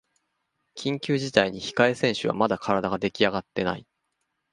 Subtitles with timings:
[0.75, 3.85] 緊急事態に控え選手はまだ体ができあがってない